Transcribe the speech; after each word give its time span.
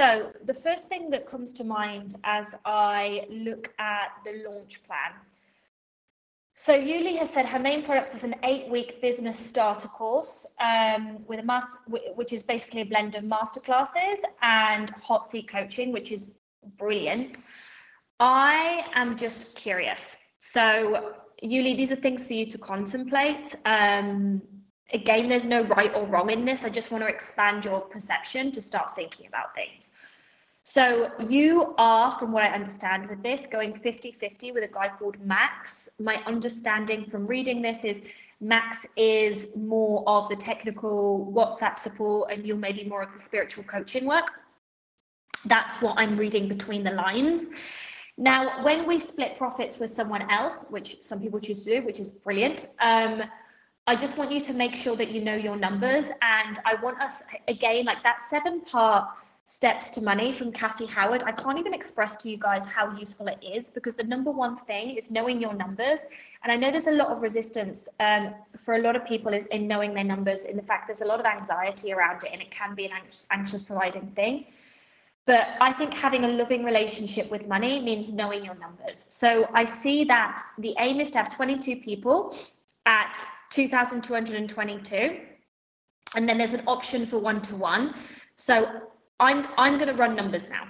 So, 0.00 0.32
the 0.46 0.54
first 0.54 0.88
thing 0.88 1.10
that 1.10 1.26
comes 1.26 1.52
to 1.52 1.62
mind 1.62 2.16
as 2.24 2.54
I 2.64 3.26
look 3.28 3.70
at 3.78 4.12
the 4.24 4.42
launch 4.48 4.82
plan. 4.84 5.12
So, 6.54 6.72
Ulli 6.72 7.18
has 7.18 7.28
said 7.28 7.44
her 7.44 7.58
main 7.58 7.82
product 7.82 8.14
is 8.14 8.24
an 8.24 8.34
eight 8.42 8.66
week 8.70 9.02
business 9.02 9.38
starter 9.38 9.88
course 9.88 10.46
um, 10.58 11.18
with 11.28 11.40
a 11.40 11.42
master, 11.42 11.80
which 12.14 12.32
is 12.32 12.42
basically 12.42 12.80
a 12.80 12.86
blend 12.86 13.14
of 13.14 13.24
masterclasses 13.24 14.20
and 14.40 14.88
hot 15.02 15.26
seat 15.26 15.48
coaching, 15.48 15.92
which 15.92 16.12
is 16.12 16.30
brilliant. 16.78 17.36
I 18.20 18.86
am 18.94 19.18
just 19.18 19.54
curious. 19.54 20.16
So, 20.38 21.12
Ulli, 21.44 21.76
these 21.76 21.92
are 21.92 21.96
things 21.96 22.24
for 22.24 22.32
you 22.32 22.46
to 22.46 22.56
contemplate. 22.56 23.54
Um, 23.66 24.40
again, 24.92 25.28
there's 25.28 25.44
no 25.44 25.62
right 25.64 25.92
or 25.94 26.06
wrong 26.06 26.30
in 26.30 26.44
this. 26.44 26.64
I 26.64 26.68
just 26.68 26.90
want 26.90 27.04
to 27.04 27.08
expand 27.08 27.64
your 27.64 27.80
perception 27.80 28.52
to 28.52 28.62
start 28.62 28.94
thinking 28.94 29.26
about 29.26 29.54
things. 29.54 29.92
So 30.62 31.10
you 31.18 31.74
are, 31.78 32.18
from 32.18 32.32
what 32.32 32.42
I 32.42 32.48
understand 32.48 33.08
with 33.08 33.22
this, 33.22 33.46
going 33.46 33.72
50-50 33.72 34.54
with 34.54 34.64
a 34.64 34.72
guy 34.72 34.90
called 34.98 35.16
Max. 35.24 35.88
My 35.98 36.16
understanding 36.26 37.06
from 37.10 37.26
reading 37.26 37.62
this 37.62 37.84
is 37.84 38.02
Max 38.40 38.86
is 38.96 39.48
more 39.56 40.04
of 40.06 40.28
the 40.28 40.36
technical 40.36 41.32
WhatsApp 41.34 41.78
support 41.78 42.30
and 42.30 42.46
you're 42.46 42.56
maybe 42.56 42.84
more 42.84 43.02
of 43.02 43.12
the 43.12 43.18
spiritual 43.18 43.64
coaching 43.64 44.04
work. 44.04 44.30
That's 45.46 45.80
what 45.80 45.94
I'm 45.98 46.16
reading 46.16 46.48
between 46.48 46.84
the 46.84 46.92
lines. 46.92 47.48
Now, 48.18 48.62
when 48.62 48.86
we 48.86 48.98
split 48.98 49.38
profits 49.38 49.78
with 49.78 49.90
someone 49.90 50.30
else, 50.30 50.66
which 50.68 51.02
some 51.02 51.20
people 51.20 51.40
choose 51.40 51.64
to 51.64 51.80
do, 51.80 51.86
which 51.86 51.98
is 51.98 52.12
brilliant, 52.12 52.68
um, 52.80 53.22
I 53.90 53.96
just 53.96 54.16
want 54.16 54.30
you 54.30 54.40
to 54.42 54.52
make 54.52 54.76
sure 54.76 54.94
that 54.94 55.10
you 55.10 55.20
know 55.20 55.34
your 55.34 55.56
numbers. 55.56 56.10
And 56.22 56.60
I 56.64 56.76
want 56.80 57.00
us, 57.00 57.24
again, 57.48 57.86
like 57.86 58.04
that 58.04 58.20
seven 58.20 58.60
part 58.60 59.08
steps 59.46 59.90
to 59.90 60.00
money 60.00 60.32
from 60.32 60.52
Cassie 60.52 60.86
Howard. 60.86 61.24
I 61.26 61.32
can't 61.32 61.58
even 61.58 61.74
express 61.74 62.14
to 62.18 62.30
you 62.30 62.36
guys 62.36 62.64
how 62.66 62.96
useful 62.96 63.26
it 63.26 63.42
is 63.42 63.68
because 63.68 63.94
the 63.94 64.04
number 64.04 64.30
one 64.30 64.56
thing 64.56 64.96
is 64.96 65.10
knowing 65.10 65.40
your 65.40 65.54
numbers. 65.54 65.98
And 66.44 66.52
I 66.52 66.56
know 66.56 66.70
there's 66.70 66.86
a 66.86 66.92
lot 66.92 67.08
of 67.08 67.20
resistance 67.20 67.88
um, 67.98 68.32
for 68.64 68.76
a 68.76 68.78
lot 68.78 68.94
of 68.94 69.04
people 69.06 69.32
in 69.32 69.66
knowing 69.66 69.92
their 69.92 70.04
numbers, 70.04 70.44
in 70.44 70.56
the 70.56 70.62
fact 70.62 70.86
there's 70.86 71.00
a 71.00 71.04
lot 71.12 71.18
of 71.18 71.26
anxiety 71.26 71.92
around 71.92 72.22
it 72.22 72.30
and 72.32 72.40
it 72.40 72.52
can 72.52 72.76
be 72.76 72.84
an 72.84 72.92
anxious, 72.92 73.26
anxious 73.32 73.64
providing 73.64 74.06
thing. 74.14 74.44
But 75.26 75.48
I 75.60 75.72
think 75.72 75.92
having 75.92 76.24
a 76.26 76.28
loving 76.28 76.62
relationship 76.62 77.28
with 77.28 77.48
money 77.48 77.80
means 77.80 78.12
knowing 78.12 78.44
your 78.44 78.54
numbers. 78.54 79.06
So 79.08 79.48
I 79.52 79.64
see 79.64 80.04
that 80.04 80.40
the 80.58 80.76
aim 80.78 81.00
is 81.00 81.10
to 81.10 81.18
have 81.18 81.34
22 81.34 81.74
people 81.78 82.36
at 82.86 83.16
2,222. 83.50 85.20
And 86.16 86.28
then 86.28 86.38
there's 86.38 86.54
an 86.54 86.62
option 86.66 87.06
for 87.06 87.18
one 87.18 87.40
to 87.42 87.56
one. 87.56 87.94
So 88.36 88.66
I'm 89.20 89.46
I'm 89.58 89.76
going 89.78 89.88
to 89.88 89.94
run 89.94 90.16
numbers 90.16 90.48
now. 90.48 90.66